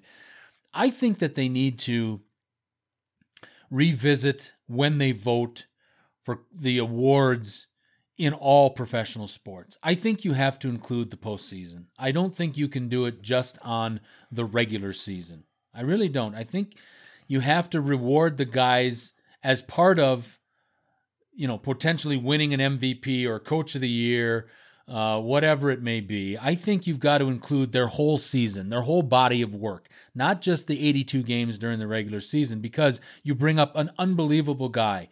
[0.75, 2.21] I think that they need to
[3.71, 5.65] revisit when they vote
[6.23, 7.65] for the awards
[8.21, 9.79] in all professional sports.
[9.81, 11.85] I think you have to include the postseason.
[11.97, 13.99] I don't think you can do it just on
[14.31, 15.45] the regular season.
[15.73, 16.35] I really don't.
[16.35, 16.75] I think
[17.25, 20.37] you have to reward the guys as part of,
[21.33, 24.45] you know, potentially winning an MVP or coach of the year,
[24.87, 26.37] uh, whatever it may be.
[26.37, 30.43] I think you've got to include their whole season, their whole body of work, not
[30.43, 35.09] just the 82 games during the regular season, because you bring up an unbelievable guy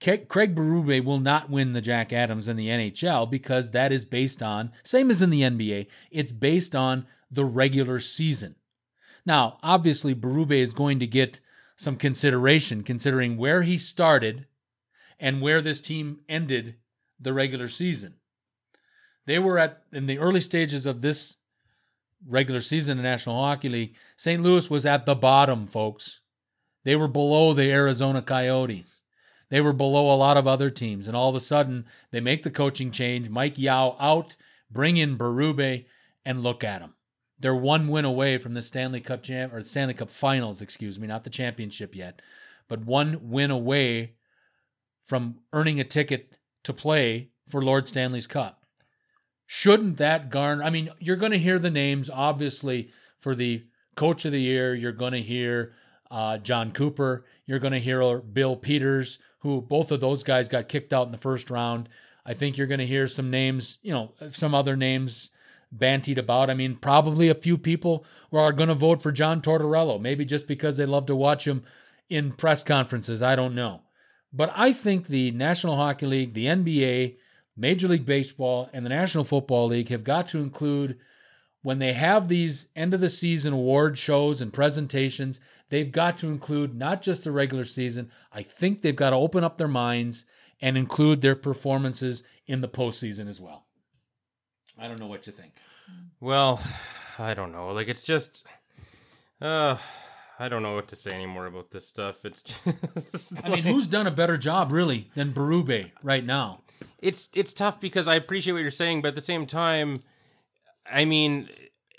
[0.00, 4.42] Craig Berube will not win the Jack Adams in the NHL because that is based
[4.42, 8.54] on, same as in the NBA, it's based on the regular season.
[9.26, 11.40] Now, obviously, Berube is going to get
[11.76, 14.46] some consideration considering where he started
[15.18, 16.76] and where this team ended
[17.18, 18.14] the regular season.
[19.26, 21.36] They were at, in the early stages of this
[22.26, 24.42] regular season in the National Hockey League, St.
[24.42, 26.20] Louis was at the bottom, folks.
[26.84, 29.00] They were below the Arizona Coyotes.
[29.50, 32.42] They were below a lot of other teams, and all of a sudden they make
[32.42, 33.28] the coaching change.
[33.30, 34.36] Mike Yeo out,
[34.70, 35.86] bring in Berube,
[36.24, 36.94] and look at them.
[37.40, 41.06] They're one win away from the Stanley Cup champ or Stanley Cup Finals, excuse me,
[41.06, 42.20] not the championship yet,
[42.68, 44.14] but one win away
[45.06, 48.66] from earning a ticket to play for Lord Stanley's Cup.
[49.46, 50.62] Shouldn't that garner?
[50.62, 53.64] I mean, you're going to hear the names, obviously, for the
[53.96, 54.74] coach of the year.
[54.74, 55.72] You're going to hear
[56.10, 57.24] uh, Jon Cooper.
[57.46, 61.12] You're going to hear Bill Peters who both of those guys got kicked out in
[61.12, 61.88] the first round.
[62.26, 65.30] I think you're going to hear some names, you know, some other names
[65.76, 66.50] bantied about.
[66.50, 70.46] I mean, probably a few people are going to vote for John Tortorella, maybe just
[70.46, 71.62] because they love to watch him
[72.08, 73.22] in press conferences.
[73.22, 73.82] I don't know.
[74.32, 77.16] But I think the National Hockey League, the NBA,
[77.56, 80.98] Major League Baseball, and the National Football League have got to include
[81.62, 86.28] when they have these end of the season award shows and presentations, they've got to
[86.28, 88.10] include not just the regular season.
[88.32, 90.24] I think they've got to open up their minds
[90.60, 93.66] and include their performances in the postseason as well.
[94.78, 95.52] I don't know what you think.
[96.20, 96.60] Well,
[97.18, 97.68] I don't know.
[97.70, 98.46] Like it's just
[99.40, 99.76] uh
[100.40, 102.24] I don't know what to say anymore about this stuff.
[102.24, 106.60] It's just I mean, who's done a better job really than Berube right now?
[106.98, 110.02] It's it's tough because I appreciate what you're saying, but at the same time,
[110.90, 111.48] I mean,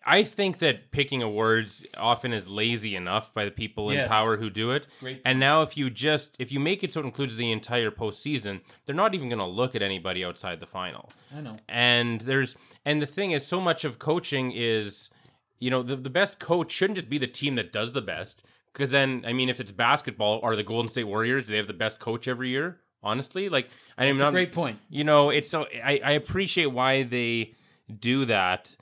[0.09, 4.03] I think that picking awards often is lazy enough by the people yes.
[4.03, 4.87] in power who do it.
[4.99, 5.21] Great.
[5.23, 8.59] And now, if you just if you make it so it includes the entire postseason,
[8.85, 11.11] they're not even going to look at anybody outside the final.
[11.35, 11.57] I know.
[11.69, 15.11] And there's and the thing is, so much of coaching is,
[15.59, 18.43] you know, the the best coach shouldn't just be the team that does the best.
[18.73, 21.45] Because then, I mean, if it's basketball, are the Golden State Warriors?
[21.45, 22.79] Do they have the best coach every year?
[23.03, 24.29] Honestly, like I am not.
[24.29, 24.79] A great point.
[24.89, 27.53] You know, it's so I, I appreciate why they
[27.99, 28.75] do that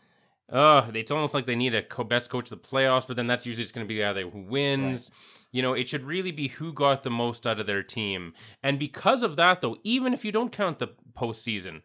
[0.52, 3.28] uh, it's almost like they need a co- best coach of the playoffs, but then
[3.28, 5.12] that's usually just going to be the guy who wins.
[5.52, 8.34] You know, it should really be who got the most out of their team.
[8.64, 11.82] And because of that, though, even if you don't count the postseason,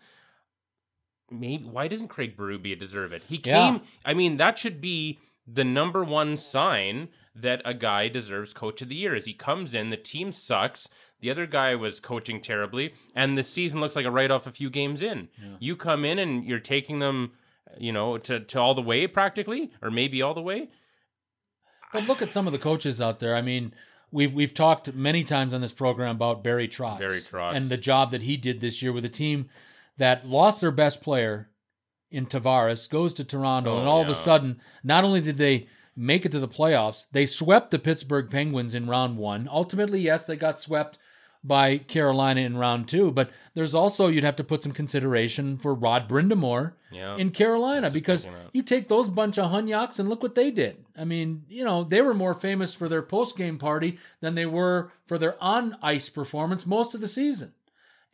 [1.30, 3.22] maybe why doesn't Craig Berube deserve it?
[3.28, 3.74] He came.
[3.74, 3.80] Yeah.
[4.04, 8.88] I mean, that should be the number one sign that a guy deserves coach of
[8.88, 9.14] the year.
[9.14, 10.88] As he comes in, the team sucks.
[11.20, 14.50] The other guy was coaching terribly, and the season looks like a write off a
[14.52, 15.28] few games in.
[15.60, 17.32] You come in and you're taking them,
[17.78, 20.70] you know, to, to all the way practically, or maybe all the way.
[21.92, 23.34] But look at some of the coaches out there.
[23.34, 23.74] I mean,
[24.10, 27.54] we've we've talked many times on this program about Barry Trotz, Barry Trotz.
[27.54, 29.48] and the job that he did this year with a team
[29.98, 31.50] that lost their best player
[32.10, 35.66] in Tavares, goes to Toronto, Oh, and all of a sudden, not only did they
[35.96, 39.48] make it to the playoffs, they swept the Pittsburgh Penguins in round one.
[39.50, 40.98] Ultimately, yes, they got swept
[41.44, 45.74] by Carolina in round two, but there's also you'd have to put some consideration for
[45.74, 47.16] Rod Brind'Amour Yeah.
[47.16, 50.84] in Carolina because you take those bunch of hunyaks and look what they did.
[50.96, 54.46] I mean, you know, they were more famous for their post game party than they
[54.46, 57.52] were for their on ice performance most of the season.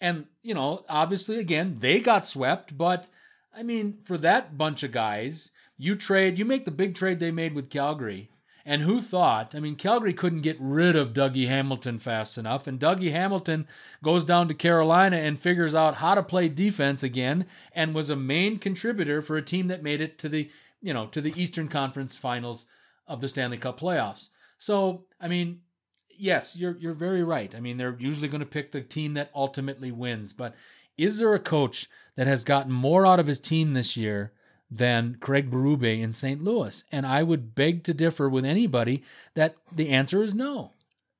[0.01, 3.09] And, you know, obviously, again, they got swept, but
[3.55, 7.31] I mean, for that bunch of guys, you trade, you make the big trade they
[7.33, 8.31] made with Calgary.
[8.68, 9.54] And who thought?
[9.54, 12.66] I mean, Calgary couldn't get rid of Dougie Hamilton fast enough.
[12.66, 13.66] And Dougie Hamilton
[14.04, 18.14] goes down to Carolina and figures out how to play defense again and was a
[18.14, 20.50] main contributor for a team that made it to the,
[20.83, 22.66] you know, to the Eastern Conference finals
[23.07, 24.28] of the Stanley Cup playoffs.
[24.59, 25.62] So, I mean,
[26.11, 27.54] yes, you're you're very right.
[27.54, 30.54] I mean, they're usually going to pick the team that ultimately wins, but
[30.98, 34.35] is there a coach that has gotten more out of his team this year
[34.70, 36.42] than Craig Berube in St.
[36.42, 36.85] Louis?
[36.92, 39.02] And I would beg to differ with anybody
[39.35, 40.72] that the answer is no.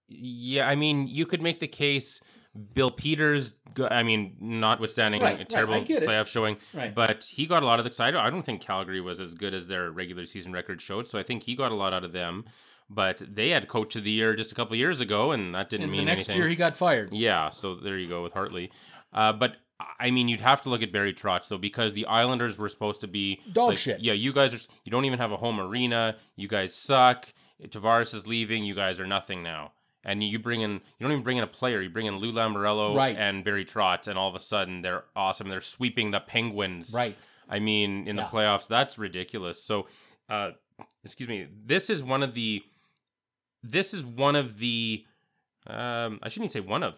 [0.09, 2.21] Yeah, I mean, you could make the case.
[2.75, 3.55] Bill Peters,
[3.89, 6.09] I mean, notwithstanding Right, a terrible I get it.
[6.09, 6.93] playoff showing, Right.
[6.93, 8.19] but he got a lot of the excited.
[8.19, 11.23] I don't think Calgary was as good as their regular season record showed, so I
[11.23, 12.47] think he got a lot out of them.
[12.91, 15.85] But they had coach of the year just a couple years ago, and that didn't
[15.85, 16.41] And mean the next anything.
[16.41, 17.13] year he got fired.
[17.13, 18.73] Yeah, so there you go with Hartley.
[19.13, 19.57] Uh, but
[20.01, 23.01] I mean, you'd have to look at Barry Trotz though, because the Islanders were supposed
[23.03, 24.01] to be Dog like, shit.
[24.01, 24.59] Yeah, you guys are.
[24.85, 26.17] You don't even have a home arena.
[26.37, 27.27] You guys suck.
[27.63, 28.65] Tavares is leaving.
[28.65, 29.73] You guys are nothing now.
[30.05, 30.73] And you bring in.
[30.73, 31.81] You don't even bring in a player.
[31.81, 33.17] You bring in Lou Lamoriello Right.
[33.17, 35.49] and Barry Trotz, and all of a sudden they're awesome.
[35.49, 36.93] They're sweeping the Penguins.
[36.93, 37.17] Right.
[37.49, 38.29] I mean, in the Yeah.
[38.29, 39.63] playoffs, that's ridiculous.
[39.63, 39.87] So,
[40.29, 40.53] uh,
[41.05, 41.47] excuse me.
[41.65, 42.63] This is one of the.
[43.63, 45.05] This is one of the.
[45.67, 46.95] Um, I shouldn't even say one of.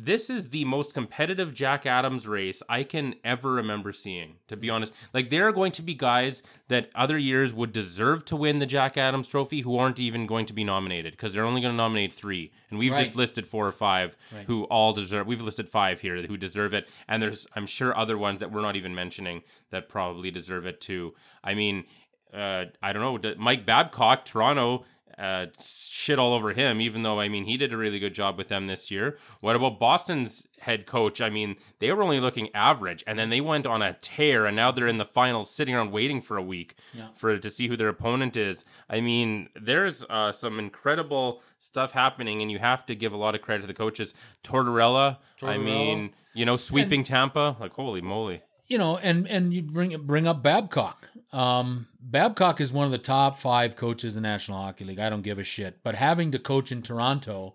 [0.00, 4.36] This is the most competitive Jack Adams race I can ever remember seeing.
[4.46, 8.24] To be honest, like there are going to be guys that other years would deserve
[8.26, 11.44] to win the Jack Adams Trophy who aren't even going to be nominated because they're
[11.44, 14.44] only going to nominate three, and we've just listed four or five Right.
[14.46, 15.26] who all deserve.
[15.26, 18.62] We've listed five here who deserve it, and there's I'm sure other ones that we're
[18.62, 21.14] not even mentioning that probably deserve it too.
[21.42, 21.84] I mean,
[22.32, 23.34] uh, I don't know.
[23.38, 24.84] Mike Babcock, Toronto,
[25.18, 26.80] uh, shit all over him.
[26.80, 29.18] Even though I mean he did a really good job with them this year.
[29.40, 31.20] What about Boston's head coach?
[31.20, 34.54] I mean they were only looking average, and then they went on a tear, and
[34.56, 37.08] now they're in the finals, sitting around waiting for a week Yeah.
[37.14, 38.64] for to see who their opponent is.
[38.88, 43.34] I mean, there's uh, some incredible stuff happening, and you have to give a lot
[43.34, 44.14] of credit to the coaches.
[44.44, 48.42] Tortorella, I mean, you know, sweeping Tampa, like holy moly.
[48.68, 51.08] You know, and and you bring bring up Babcock.
[51.32, 55.00] Um, Babcock is one of the top five coaches in the National Hockey League.
[55.00, 57.54] I don't give a shit, but having to coach in Toronto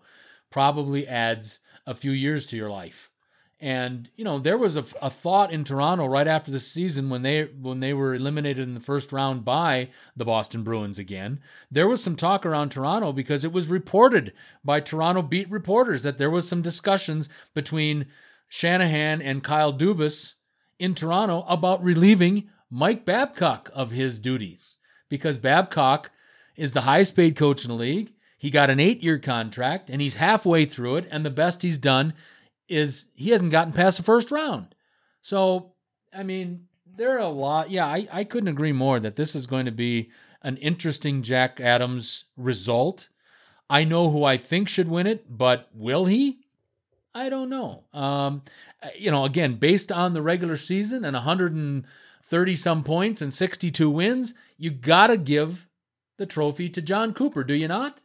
[0.50, 3.10] probably adds a few years to your life.
[3.60, 7.22] And you know, there was a, a thought in Toronto right after the season when
[7.22, 11.40] they when they were eliminated in the first round by the Boston Bruins again.
[11.72, 14.34] There was some talk around Toronto because it was reported
[14.66, 18.08] by Toronto beat reporters that there was some discussions between
[18.50, 20.34] Shanahan and Kyle Dubas
[20.80, 24.76] in Toronto about relieving Mike Babcock of his duties
[25.10, 26.12] because Babcock
[26.56, 28.14] is the highest paid coach in the league.
[28.38, 31.08] He got an eight year contract and he's halfway through it.
[31.12, 32.14] And the best he's done
[32.68, 34.76] is he hasn't gotten past the first round.
[35.22, 35.74] So,
[36.14, 37.72] I mean, there are a lot.
[37.72, 41.62] Yeah, I, I couldn't agree more that this is going to be an interesting Jack
[41.62, 43.08] Adams result.
[43.70, 46.40] I know who I think should win it, but will he?
[47.16, 47.84] I don't know.
[47.94, 48.42] Um,
[48.82, 53.90] uh, you know, again, based on the regular season and 130 some points and 62
[53.90, 55.68] wins, you got to give
[56.18, 58.00] the trophy to Jon Cooper, do you not?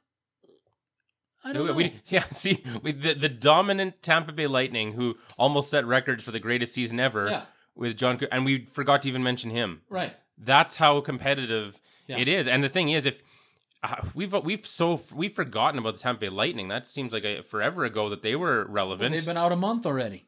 [1.45, 1.75] I don't We- know.
[1.75, 6.31] we- yeah, see, we, the, the dominant Tampa Bay Lightning, who almost set records for
[6.31, 7.43] the greatest season ever Yeah.
[7.75, 9.83] with John, Co- and we forgot to even mention him.
[9.89, 10.15] right.
[10.41, 12.19] That's how competitive Yeah.
[12.19, 12.47] it is.
[12.47, 13.23] And the thing is, if
[13.83, 17.43] uh, we've we've so we've forgotten about the Tampa Bay Lightning, that seems like a
[17.43, 19.13] forever ago that they were Well, relevant.
[19.13, 20.25] they've been out a month already.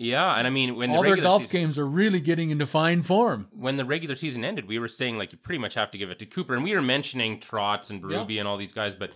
[0.00, 2.66] Yeah, and I mean when All the their golf season, games are really getting into
[2.66, 3.48] fine form.
[3.52, 6.10] when the regular season ended, we were saying like you pretty much have to give
[6.10, 9.10] it to Cooper, and we were mentioning Trotz and Berube and all these guys, but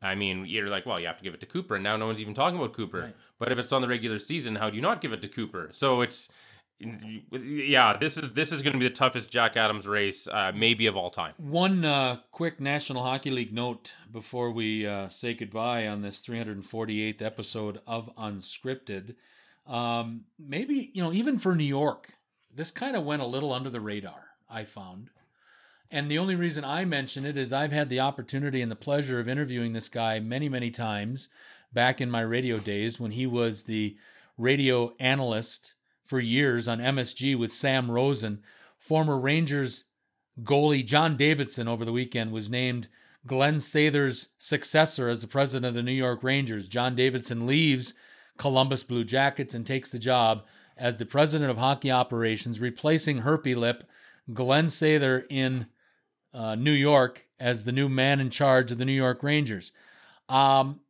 [0.00, 2.06] I mean you're like, well, you have to give it to Cooper, and now no
[2.06, 3.00] one's even talking about Cooper.
[3.02, 3.16] Right.
[3.38, 5.68] But if it's on the regular season, how do you not give it to Cooper?
[5.72, 6.28] So it's
[7.30, 10.86] yeah, this is this is going to be the toughest Jack Adams race, uh, maybe
[10.86, 11.34] of all time.
[11.38, 17.22] One uh, quick National Hockey League note before we uh, say goodbye on this 348th
[17.22, 19.14] episode of Unscripted.
[19.66, 22.08] Um, maybe, you know, even for New York,
[22.54, 25.10] this kind of went a little under the radar, I found.
[25.90, 29.20] And the only reason I mention it is I've had the opportunity and the pleasure
[29.20, 31.28] of interviewing this guy many, many times
[31.72, 33.96] back in my radio days when he was the
[34.38, 35.74] radio analyst
[36.12, 38.42] for years on MSG with Sam Rosen.
[38.76, 39.84] Former Rangers
[40.42, 42.86] goalie John Davidson over the weekend was named
[43.26, 46.68] Glenn Sather's successor as the president of the New York Rangers.
[46.68, 47.94] John Davidson leaves
[48.36, 50.44] Columbus Blue Jackets and takes the job
[50.76, 53.82] as the president of hockey operations, replacing Herpy Lip,
[54.34, 55.64] Glenn Sather in
[56.34, 59.72] uh, New York as the new man in charge of the New York Rangers.
[60.28, 60.80] Um,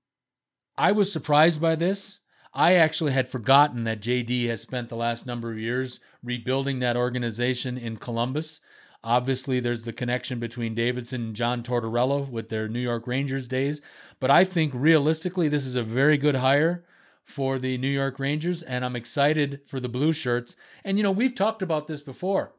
[0.77, 2.19] I was surprised by this.
[2.55, 6.97] I actually had forgotten that JD has spent the last number of years rebuilding that
[6.97, 8.61] organization in Columbus.
[9.03, 13.81] Obviously, there's the connection between Davidson and John Tortorella with their New York Rangers days.
[14.21, 16.85] But I think realistically, this is a very good hire
[17.25, 20.55] for the New York Rangers, and I'm excited for the blue shirts.
[20.85, 22.53] And, you know, we've talked about this before.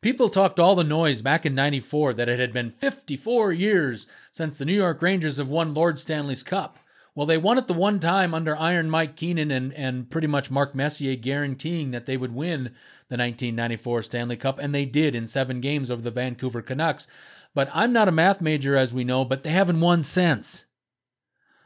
[0.00, 4.58] People talked all the noise back in 94 that it had been 54 years since
[4.58, 6.78] the New York Rangers have won Lord Stanley's Cup.
[7.16, 10.50] Well, they won it the one time under Iron Mike Keenan and, and pretty much
[10.50, 12.64] Mark Messier guaranteeing that they would win
[13.08, 17.06] the 1994 Stanley Cup, and they did in seven games over the Vancouver Canucks.
[17.54, 20.66] But I'm not a math major, as we know, but they haven't won since.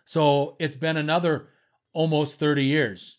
[0.04, 1.48] So it's been another
[1.92, 3.18] almost 30 years.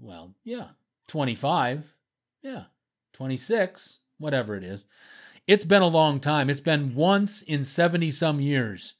[0.00, 0.68] Well, yeah,
[1.08, 1.94] 25,
[2.42, 2.64] yeah,
[3.12, 4.84] 26, whatever it is.
[5.46, 6.48] It's been a long time.
[6.48, 8.94] It's been once in 70 some years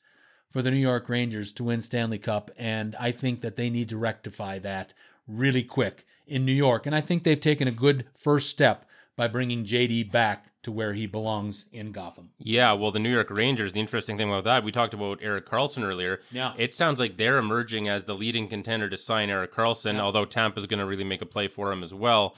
[0.50, 3.88] for the New York Rangers to win Stanley Cup, and I think that they need
[3.90, 4.92] to rectify that
[5.28, 6.86] really quick in New York.
[6.86, 8.84] And I think they've taken a good first step
[9.16, 12.30] by bringing JD back to where he belongs in Gotham.
[12.38, 15.48] Yeah, well, the New York Rangers, the interesting thing about that, we talked about Erik
[15.48, 16.20] Karlsson earlier.
[16.30, 16.52] Yeah.
[16.58, 20.02] It sounds like they're emerging as the leading contender to sign Erik Karlsson, Yeah.
[20.02, 22.34] although Tampa's going to really make a play for him as well.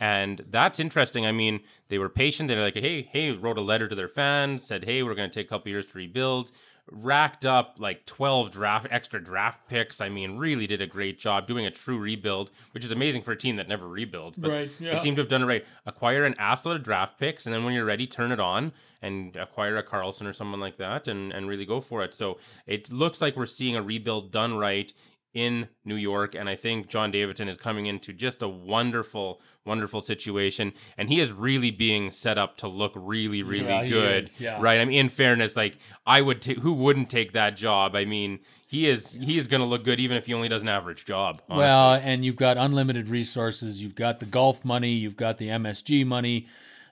[0.00, 1.26] And that's interesting.
[1.26, 2.48] I mean, they were patient.
[2.48, 5.34] They're like, hey, hey, wrote a letter to their fans, said, hey, we're going to
[5.34, 6.50] take a couple years to rebuild.
[6.90, 10.00] Racked up like 12 draft extra draft picks.
[10.00, 13.32] I mean, really did a great job doing a true rebuild, which is amazing for
[13.32, 14.36] a team that never rebuilds.
[14.36, 14.94] But Right, yeah.
[14.94, 15.64] they seem to have done it right.
[15.86, 18.72] Acquire an assload of draft picks, and then when you're ready, turn it on
[19.02, 22.12] and acquire a Karlsson or someone like that, and and really go for it.
[22.14, 24.92] So it looks like we're seeing a rebuild done right
[25.32, 30.00] in New York, and I think John Davidson is coming into just a wonderful, wonderful
[30.00, 34.58] situation, and he is really being set up to look really, really Yeah, good, yeah.
[34.60, 34.80] right?
[34.80, 37.94] I mean, in fairness, like I would, ta- who wouldn't take that job?
[37.94, 40.62] I mean, he is he is going to look good even if he only does
[40.62, 41.42] an average job.
[41.48, 41.58] Honestly.
[41.64, 43.82] Well, and you've got unlimited resources.
[43.82, 44.90] You've got the golf money.
[44.92, 46.46] You've got the MSG money.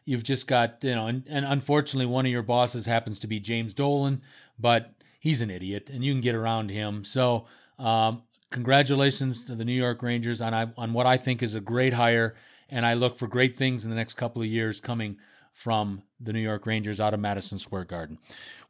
[0.04, 3.38] You've just got, you know, and, and unfortunately, one of your bosses happens to be
[3.40, 4.22] James Dolan,
[4.58, 7.04] but he's an idiot and you can get around him.
[7.04, 7.46] So,
[7.78, 11.92] um, congratulations to the New York Rangers on, on what I think is a great
[11.92, 12.34] hire.
[12.68, 15.16] And I look for great things in the next couple of years coming
[15.52, 18.18] from the New York Rangers out of Madison Square Garden.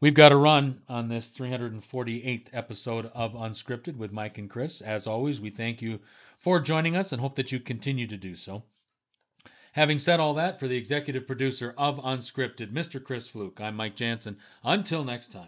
[0.00, 4.80] We've got a run on this 348th episode of Unscripted with Mike and Chris.
[4.80, 5.98] As always, we thank you
[6.38, 8.62] for joining us and hope that you continue to do so.
[9.72, 13.02] Having said all that, for the executive producer of Unscripted, Mr.
[13.02, 14.38] Chris Fluke, I'm Mike Jansen.
[14.64, 15.46] Until next time.